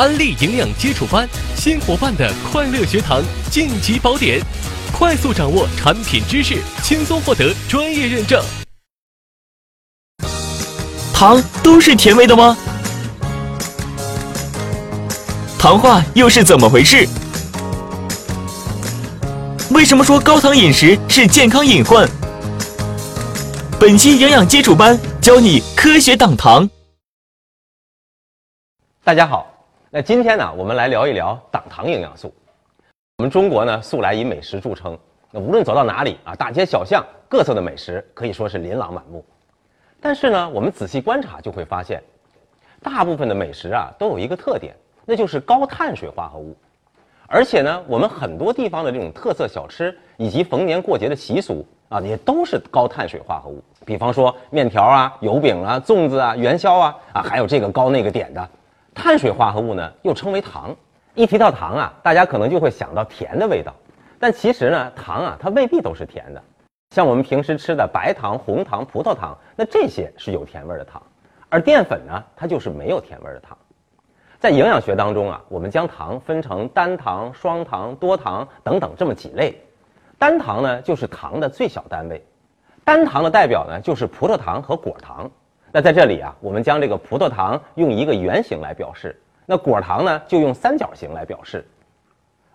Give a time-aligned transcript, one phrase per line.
[0.00, 4.40] 安利营养基础班，新伙伴的快乐学堂晋级宝典，
[4.94, 8.42] 快速掌握产品知识，轻松获得专业认证。
[11.12, 12.56] 糖都是甜味的吗？
[15.58, 17.06] 糖化又是怎么回事？
[19.70, 22.08] 为什么说高糖饮食是健康隐患？
[23.78, 26.66] 本期营养基础班教你科学挡糖。
[29.04, 29.46] 大家好，
[29.92, 32.32] 那今天呢，我们来聊一聊党糖营养素。
[33.18, 34.96] 我们中国呢，素来以美食著称，
[35.32, 39.24] 那无论走到哪里啊，大街小巷，各色的美食可以说是琳琅满目。
[40.00, 42.00] 但是呢，我们仔细观察就会发现，
[42.80, 46.56] 大部分的美食啊，都有一个特点，那就是高碳水化合物。
[47.26, 53.60] 而且呢，我们很多地方的这种特色小吃以及逢年过节的习俗啊，也都是高碳水化合物。
[53.84, 58.48] 比方说面条啊、油饼啊、粽子啊、元宵啊啊，还有这个高那个点的，
[59.00, 60.76] 碳水化合物呢又称为糖。
[61.14, 63.74] 一提到糖啊，大家可能就会想到甜的味道，
[64.18, 66.42] 但其实呢，糖啊它未必都是甜的。
[66.90, 71.02] 像我们平时吃的白糖、红糖、葡萄糖，那这些是有甜味的糖，
[71.48, 73.56] 而淀粉呢，它就是没有甜味的糖。
[74.38, 79.58] 在营养学当中啊，我们将糖分成单糖、双糖、多糖等等这么几类。
[80.18, 82.22] 单糖呢，就是糖的最小单位。
[82.84, 85.30] 单糖的代表呢，就是葡萄糖和果糖。
[85.72, 91.64] 那在这里啊，我们将这个葡萄糖用一个圆形来表示，那果糖呢就用三角形来表示。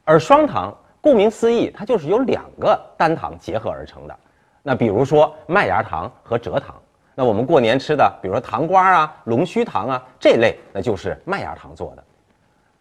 [0.03, 4.15] 而双糖，顾名思义，它就是由两个单糖结合而成的。
[4.61, 6.75] 那比如说麦芽糖和蔗糖。
[7.17, 12.03] 那我们过年吃的，比如说糖瓜啊、龙须糖啊这类，那就是麦芽糖做的。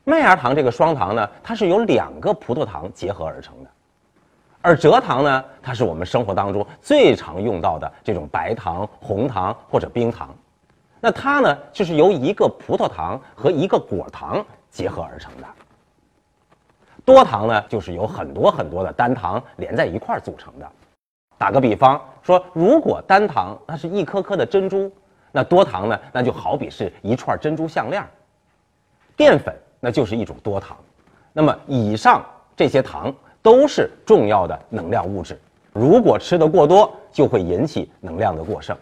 [0.03, 3.71] 麦芽糖这个双糖呢，它是由两个葡萄糖结合而成的，
[4.67, 10.35] 而蔗糖呢，它是我们生活当中最常用到的这种白糖、红糖或者冰糖。
[11.01, 15.47] 那它呢，就是由一个葡萄糖和一个果糖结合而成的。
[17.05, 20.67] 多糖呢，就是由很多很多的单糖连在一块儿组成的。
[21.37, 24.91] 打个比方说，如果单糖它是一颗颗的珍珠，
[25.31, 28.03] 那多糖呢，那就好比是一串珍珠项链。
[29.15, 30.75] 淀粉那就是一种多糖，
[31.35, 32.25] 那么以上
[32.57, 35.39] 这些糖都是重要的能量物质，
[35.75, 38.75] 如果吃的过多，就会引起能量的过剩。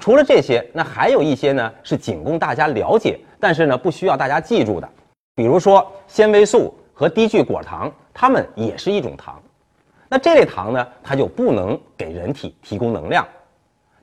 [0.00, 4.88] 除了这些，那还有一些呢是仅供大家了解，但是呢不需要大家记住的，
[5.36, 9.40] 比如说纤维素和低聚果糖，它们也是一种糖。
[10.08, 13.24] 那这类糖呢，它就不能给人体提供能量，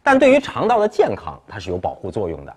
[0.02, 2.56] 但对于肠道的健康，它是有保护作用的。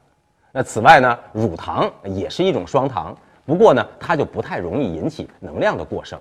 [0.53, 3.13] 那此外呢，乳糖也是一种双糖，
[3.45, 6.17] 不过呢，它就不太容易引起能量的过剩。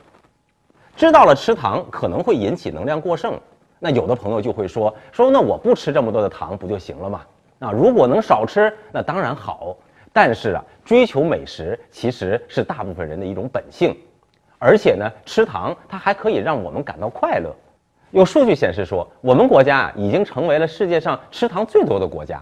[0.95, 3.39] 知道了吃糖可能会引起能量过剩，
[3.79, 7.21] 那有的朋友就会说说，那我不吃这么多的糖不就行了吗？
[7.59, 9.75] 啊，如果能少吃，那当然好。
[10.11, 13.97] 但是啊，追求美食其实是大部分人的一种本性。
[14.59, 17.53] 而且呢，吃糖它还可以让我们感到快乐。
[18.11, 22.41] 有数据显示说，我们国家已经成为了世界上吃糖最多的国家。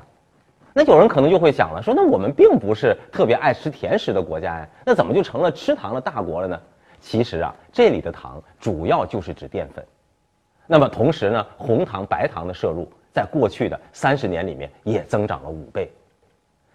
[0.73, 6.59] 那有人可能就会想了，说那我们并不是特别爱吃甜食的国家呀，那怎么就成了吃糖的大国了呢？
[7.01, 9.84] 其实啊，这里的糖主要就是指淀粉。
[10.67, 15.91] 那么同时呢，红糖、白糖的摄入在过去的三十年里面也增长了五倍。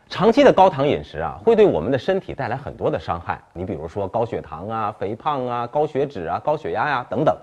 [0.08, 3.40] 长期的高糖饮食啊，会对我们的身体带来很多的伤害。
[3.52, 7.36] 你比如说高血糖啊、肥胖啊、高血脂啊、高血压呀等等。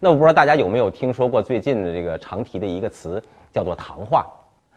[0.00, 3.22] 那我不知道大家有没有听说过最近的这个常提的一个词，
[3.52, 4.26] 叫做糖化。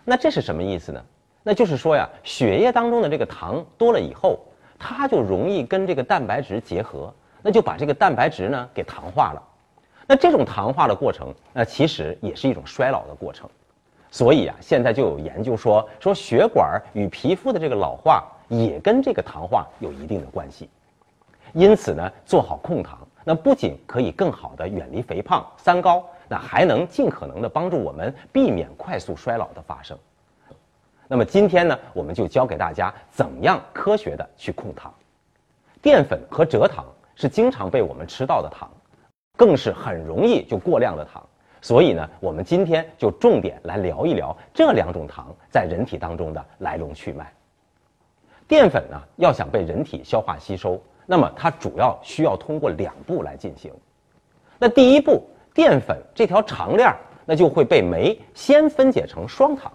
[0.04, 1.04] 那这是什么意思呢？
[1.44, 4.40] 那就是说呀，血液当中的这个糖多了以后，
[4.78, 7.14] 它就容易跟这个蛋白质结合，
[7.48, 9.42] 那就把这个蛋白质呢给糖化了。
[10.06, 13.50] 那这种糖化的过程，那其实也是一种衰老的过程。
[14.12, 20.70] 所以啊，现在就有研究说，说血管与皮肤的这个老化也跟这个糖化有一定的关系。
[21.54, 29.98] 因此呢，做好控糖，那不仅可以更好的远离肥胖、三高，那还能尽可能的帮助我们避免快速衰老的发生。
[31.08, 34.94] 那么今天呢，我们就教给大家怎样科学的去控糖。
[35.82, 36.84] 淀粉和蔗糖
[37.20, 38.70] 是经常被我们吃到的糖，
[39.36, 41.28] 更是很容易就过量的糖。
[41.60, 47.34] 所以呢，我们今天就重点来聊一聊这两种糖在人体当中的来龙去脉。
[48.48, 53.74] 淀粉呢，要想被人体消化吸收，那么它主要需要通过两步来进行。
[54.60, 59.72] 那第一步，淀粉这条长链儿，那就会被酶先分解成双糖。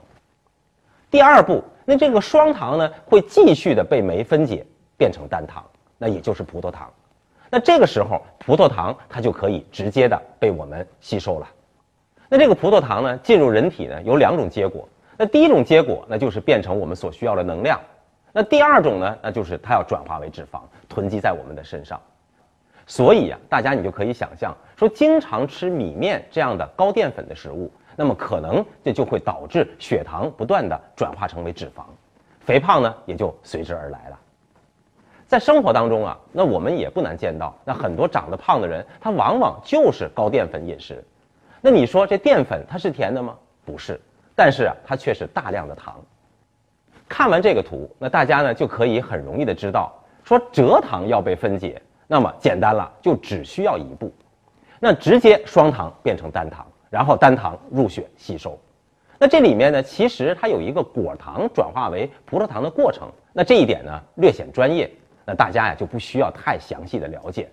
[1.10, 4.64] 第二步，那这个双糖呢，会继续的被酶分解
[4.96, 5.62] 变成单糖，
[5.98, 6.88] 那也就是葡萄糖。
[7.54, 11.46] 那这个时候，葡萄糖它就可以直接的被我们吸收了。
[12.30, 14.88] 那这个葡萄糖呢，进入人体呢，有两种结果。
[15.18, 17.78] 那第一种结果，那就是变成我们所需要的能量。
[18.32, 22.00] 那第二种呢，那就是它要转化为脂肪，囤积在我们的身上。
[22.86, 31.82] 所以呀，大家你就可以想象，说经常吃米面这样的高淀粉的食物，那么可能这就会导致血糖不断的转化成为脂肪，
[32.40, 34.18] 肥胖呢也就随之而来了。
[35.32, 41.02] 在生活当中啊，那我们也不难见到，那很多长得胖的人，他往往就是高淀粉饮食。
[41.62, 43.34] 那你说这淀粉它是甜的吗？
[43.64, 43.98] 不是，
[44.36, 45.98] 但是啊，它却是大量的糖。
[47.08, 49.90] 看完这个图，那大家呢就可以很容易的知道，
[50.22, 54.12] 说蔗糖要被分解，那么简单了，就只需要一步，
[54.78, 58.60] 那直接双糖变成单糖，然后单糖入血吸收。
[59.18, 64.90] 那这里面呢，其实它有一个果糖转化为葡萄糖的过程，那这一点呢略显专业。
[65.24, 67.48] 那大家呀就不需要太详细的了解。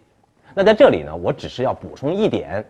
[0.54, 2.66] 那在这里呢，我只是要补充一点：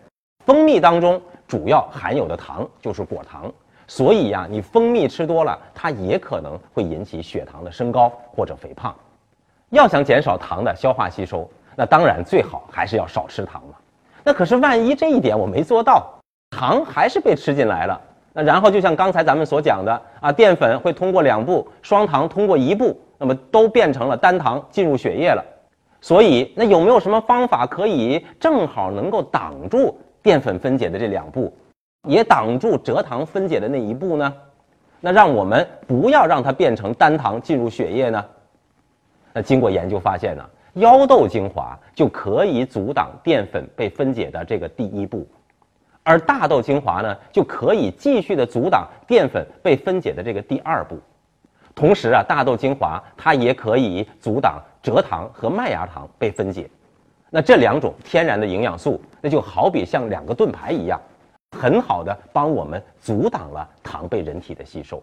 [0.45, 3.51] 蜂蜜当中主要含有的糖就是果糖，
[3.87, 8.93] 所以呀，你蜂蜜吃多了，它也可能会引起血糖的升高或者肥胖。
[9.69, 13.75] 要想减少糖的消化吸收，那当然最好还是要少吃糖嘛。
[14.23, 16.11] 那可是万一这一点我没做到，
[16.49, 17.99] 糖还是被吃进来了。
[18.33, 22.99] 那然后就像刚才咱们所讲的啊，淀粉会通过两步，双糖通过一步。
[23.19, 25.45] 那么都变成了单糖进入血液了，
[25.99, 31.53] 所以那有没有什么方法可以正好能够挡住淀粉分解的这两步，
[32.07, 34.33] 也挡住蔗糖分解的那一步呢？
[35.01, 38.25] 那让我们不要让它变成单糖进入血液呢？
[39.33, 45.27] 那经过研究发现呢，腰豆精华就可以阻挡淀粉被分解的这个第一步，
[46.03, 50.97] 而大豆精华呢就可以继续的阻挡淀粉被分解的这个第二步。
[51.79, 56.69] 同时啊，大豆精华它也可以阻挡蔗糖和麦芽糖被分解，
[57.29, 60.99] 那这两种天然的营养素，那就好比像两个盾牌一样，
[61.57, 65.01] 很好的帮我们阻挡了糖被人体的吸收。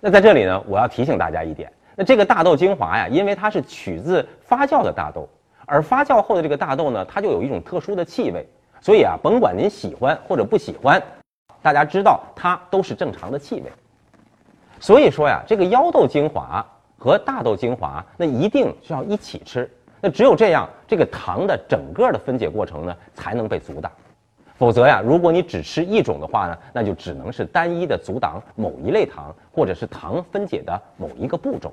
[0.00, 5.26] 那在这里呢，我要提醒大家一点，那这个大豆精华呀，因为它是取自发酵的大豆，
[5.64, 8.46] 而发酵后的这个大豆呢，它就有一种特殊的气味，
[8.82, 11.02] 所以啊，甭管您喜欢或者不喜欢，
[11.62, 13.72] 大家知道它都是正常的气味。
[14.80, 16.64] 所以说呀，这个腰豆精华
[16.96, 19.70] 和大豆精华，那一定是要一起吃。
[20.00, 23.90] 那只有这样，这个糖的整个的分解过程呢，才能被阻挡。
[24.56, 31.72] 否则呀，如果你只吃一种的话呢，那就只能是单一的阻挡某一类糖，或者是糖分解的某一个步骤。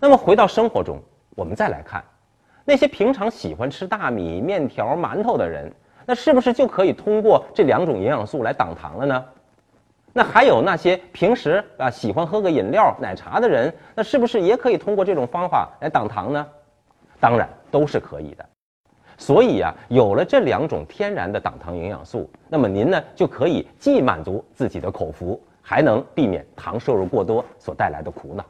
[0.00, 1.00] 那么回到生活中，
[1.36, 2.02] 我们再来看，
[2.64, 5.72] 那些平常喜欢吃大米、面条、馒头的人，
[6.04, 9.24] 那是不是就可以通过这两种营养素来挡糖了呢？
[10.12, 16.46] 那还有那些平时啊喜欢喝个饮料、奶茶的人，那是不是也可以通过这种方法来挡糖呢？
[17.18, 18.44] 当然都是可以的。
[19.16, 28.44] 所以啊，有了这两种天然的挡糖营养素，那么您呢就可以既满足自己的口福，还能避免糖摄入过多所带来的苦恼。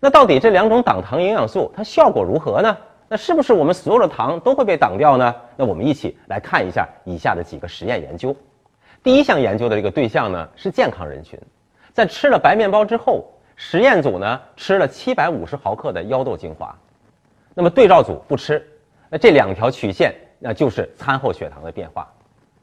[0.00, 2.76] 那到底这两种挡糖营养素它效果如何呢？
[3.08, 5.34] 那是不是我们所有的糖都会被挡掉呢？
[5.56, 8.34] 那我们一起来看一下以下的几个实验研究。
[9.04, 11.38] 第一项研究的这个对象呢是健康人群，
[11.92, 13.22] 在吃了白面包之后，
[13.54, 16.74] 实验组呢吃了七百五十毫克的腰豆精华，
[17.52, 18.66] 那么对照组不吃，
[19.10, 22.10] 那这两条曲线那就是餐后血糖的变化。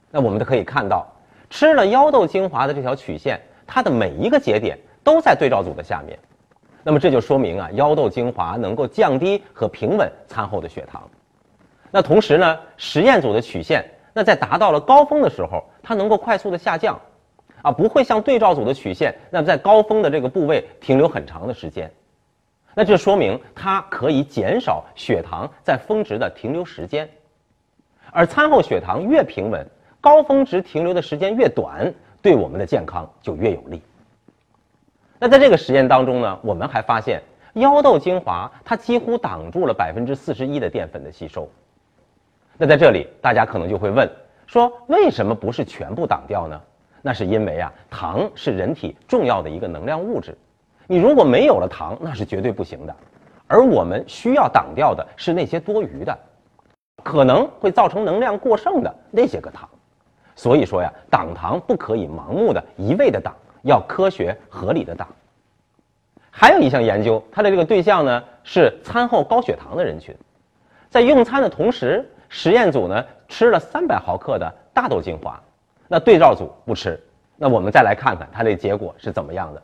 [0.10, 1.08] 那我们都可以看到，
[1.52, 6.18] 吃了腰豆精华的这条曲线，它的每一个节点都在对照组的下面，
[6.82, 11.08] 那么这就说明啊，腰豆精华能够降低和平稳餐后的血糖。
[11.92, 13.86] 那同时呢，实验组的曲线。
[14.14, 17.00] 那在达到了高峰的时候，它能够快速的下降，
[17.62, 21.92] 啊，不会像对照组的曲线，那么在高峰的这个部位停留很长的时间。
[22.74, 27.10] 那这说明它可以减少血糖在峰值的停留时间，
[28.12, 29.68] 而餐后血糖越平稳，
[30.00, 33.82] 高峰值停留的时间越短，对我们的健康就越有利。
[35.20, 37.22] 那在这个实验当中呢，我们还发现
[37.54, 41.50] 腰豆精华它几乎挡住了百分之四十一的淀粉的吸收。
[42.58, 44.10] 那在这里，大家可能就会问，
[44.52, 46.62] 说为什么不是全部挡掉呢？
[47.02, 50.38] 那是因为啊，糖是人体重要的一个能量物质，
[50.88, 52.94] 你如果没有了糖，那是绝对不行的。
[53.48, 56.20] 而我们需要挡掉的是那些多余的，
[57.02, 59.70] 可能会造成能量过剩的那些个糖。
[60.36, 65.08] 所以说呀，挡糖不可以盲目的一味的挡，要科学合理的挡。
[66.30, 70.14] 还有一项研究，它的这个对象呢是餐后高血糖的人群，
[70.90, 72.06] 在用餐的同时。
[72.34, 75.38] 实验组呢吃了三百毫克的大豆精华，
[75.90, 76.98] 那对照组不吃。
[77.36, 79.62] 那我们再来看看它的结果是怎么样的。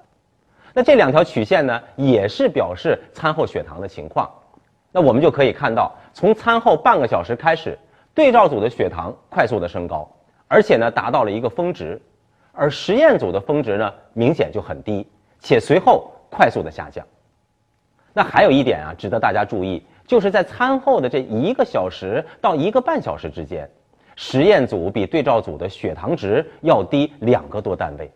[0.73, 4.29] 那这两条曲线呢也是表示餐后血糖的情况。
[4.91, 7.79] 那我们就可以看到，从餐后半个小时开始，
[8.13, 10.05] 对照组的血糖快速的升高，
[10.49, 12.01] 而且呢达到了一个峰值，
[12.51, 15.07] 而实验组的峰值呢明显就很低，
[15.39, 17.05] 且随后快速的下降。
[18.11, 23.69] 那还有一点啊，值得大家注意，就是在餐后的这一个小时到一个半小时之间，
[24.15, 28.09] 实验组比对照组的血糖值要低两个多单位。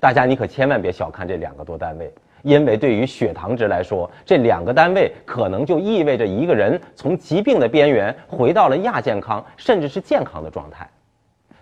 [0.00, 10.86] 大家你可千万别小看这两个多单位，因为对于血糖值来说，这两个单位可能就意味着一个人从疾病的边缘回到了亚健康，甚至是健康的状态。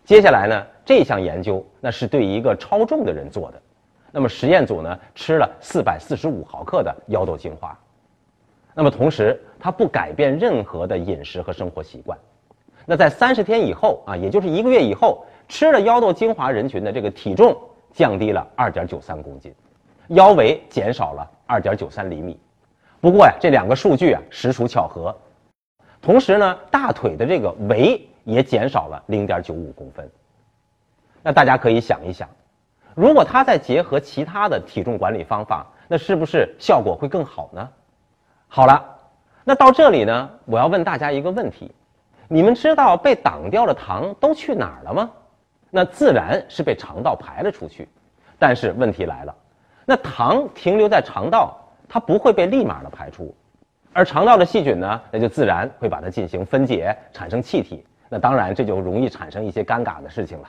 [0.04, 3.60] 接下来呢，这项研究那是对一个超重的人做的。
[4.10, 7.78] 那么实验组呢吃了四百四十五毫克的腰豆精华，
[8.74, 12.18] 那么同时他不改变任何的饮食和生活习惯。
[12.84, 17.56] 那在三十天以后啊，也就是一个月以后，吃了腰豆精华人群的这个体重
[17.92, 19.54] 降低了二点九三公斤，
[20.08, 22.38] 腰围减少了二点九三厘米。
[23.00, 25.16] 不过呀，这两个数据啊实属巧合。
[26.02, 30.10] 同时呢，大腿的这个围也减少了零点九五公分。
[31.22, 32.28] 那大家可以想一想。
[32.94, 37.66] 如果他再结合其他的体重管理方法，那是不是效果会更好呢？
[38.56, 38.80] 好了，
[39.42, 41.72] 那到这里呢，我要问大家一个问题：
[42.28, 45.10] 你们知道被挡掉的糖都去哪儿了吗？
[45.70, 47.88] 那自然是被肠道排了出去。
[48.38, 49.34] 但是问题来了，
[49.84, 51.58] 那糖停留在肠道，
[51.88, 53.34] 它不会被立马的排出，
[53.92, 57.84] 而肠道的细菌呢，那就自然会把它进行分解，产生气体。
[58.08, 60.48] 那当然这就容易产生一些尴尬的事情了。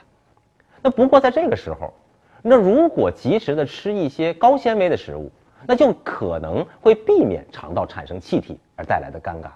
[0.80, 1.92] 那不过在这个时候。
[2.40, 5.28] 那如果及时的吃一些高纤维的食物，
[5.66, 9.48] 那就可能会避免肠道产生气体而带来的尴尬。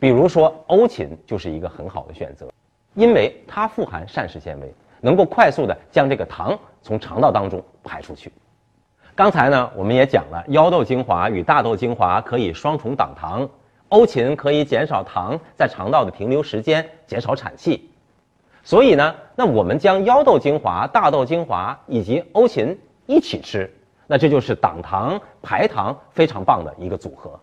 [0.00, 2.50] 比如说欧芹就是一个很好的选择，
[2.94, 8.32] 因为它富含膳食纤维，能够快速的将这个糖从肠道当中排出去。
[9.14, 13.48] 刚才呢，我们也讲了，腰豆精华与大豆精华可以双重挡糖，
[13.88, 17.88] 欧芹可以减少糖在肠道的停留时间，减少产气。
[18.64, 23.72] 所以呢，那我们将腰豆精华、大豆精华以及欧芹一起吃，
[24.06, 27.38] 那这就是挡糖排糖非常棒的一个组合。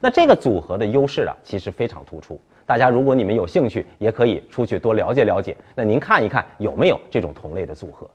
[0.00, 2.40] 那这个组合的优势啊，其实非常突出。
[2.64, 5.56] 大家如果你们有兴趣，也可以出去多了解了解。
[5.74, 8.08] 那您看一看有没有这种同类的组合。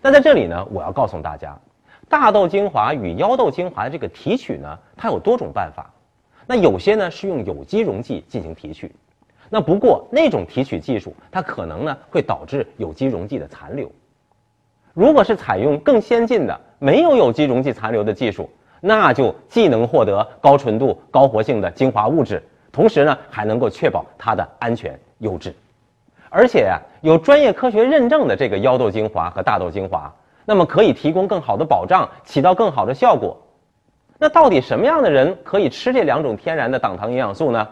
[0.00, 1.56] 那在这里呢，我要告诉大家，
[2.08, 5.92] 大豆精华与腰豆精华的这个提取呢，它有多种办法。
[6.46, 8.90] 那有些呢是用有机溶剂进行提取。
[9.48, 13.90] 那不过那种提取技术，它可能呢会导致有机溶剂的残留。
[14.96, 18.48] 如果是采用更先进的没有有机溶剂残留的技术，
[18.80, 25.54] 那就既能获得高纯度、高活性的精华物质，同时呢还能够确保它的安全优质。
[26.30, 30.10] 而且呀，有专业科学认证的这个腰豆精华和大豆精华，
[30.46, 33.36] 那么可以提供更好的保障，起到更好的效果。
[34.16, 37.68] 那到底什么样的人可以吃这两种天然的党糖营养素呢？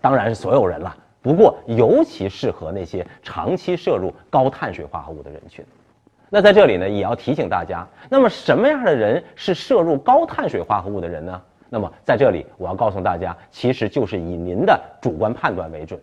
[0.00, 5.62] 当然是所有人了，不过尤其适合那些长期摄入高碳水化合物的人群。
[6.28, 11.40] 那在这里呢，也要提醒大家，那么什么样的人是摄入高碳水化合物的人呢？
[11.68, 16.00] 那么在这里，我要告诉大家，其实就是以您的主观判断为准。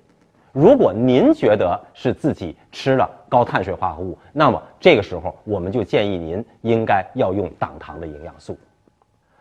[0.51, 8.58] 如果您觉得是自己吃了高碳水化合物，那么这个时候我们就建议您应该要用党糖的营养素。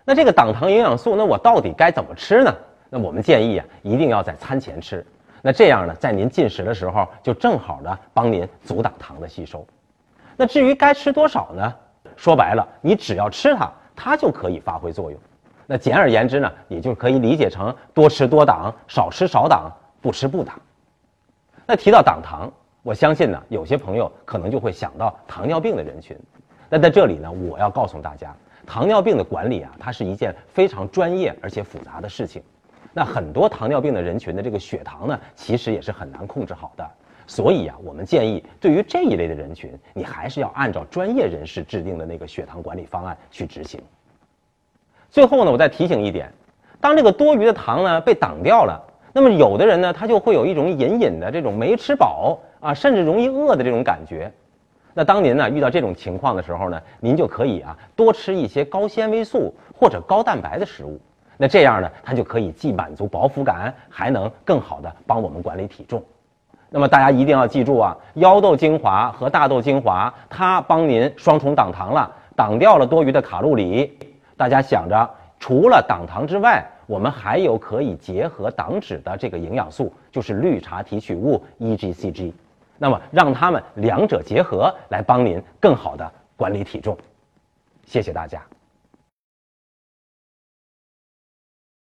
[0.04, 2.52] 那这个党糖营养素，那我到底该怎么吃呢？
[2.88, 5.04] 那我们建议啊，一定要在餐前吃。
[5.42, 9.66] 那这样呢，在您进食的时候，就正好的帮您阻挡糖的吸收。
[10.42, 11.72] 那至于该吃多少呢？
[12.16, 15.20] 说白了，你只要吃它，它就可以发挥作用。
[15.68, 19.70] 那简而言之呢，也就可以理解成多吃多挡，少吃少挡，
[20.00, 20.60] 不吃不挡。
[21.64, 26.18] 那提到挡糖，我相信呢，有些朋友可能就会想到糖尿病的人群。
[26.68, 28.34] 那在这里呢，我要告诉大家，
[28.66, 32.42] 糖尿病的管理啊，它是一件非常专业而且复杂的事情。
[32.92, 36.90] 那很多糖尿病的人群的这个血糖呢，其实也是很难控制好的。
[37.26, 43.80] 所以啊，我们建议对于这一类的人群，你还是要按照专业人士制定的那个血糖管理方案去执行。
[45.08, 46.32] 最后呢，我再提醒一点，
[46.80, 54.32] 当这个多余的糖呢被挡掉了，那么有的人呢，他就会有一种隐隐的这种没吃饱啊，甚至容易饿的这种感觉。
[54.94, 61.00] 那当您呢遇到这种情况的时候呢，您就可以啊多吃一些高纤维素或者高蛋白的食物。
[61.38, 66.02] 那这样呢，它就可以既满足饱腹感，还能更好的帮我们管理体重。
[66.72, 73.98] 那么大家一定要记住啊，腰豆精华和大豆精华，它帮您双重挡糖了，挡掉了多余的卡路里。
[74.38, 82.32] 大家想着，除了挡糖之外，我们还有可以结合挡脂的这个营养素，就是绿茶提取物 EGCG。
[82.78, 86.96] 那么让它们两者结合，来帮您更好的管理体重。
[87.84, 88.40] 谢谢大家。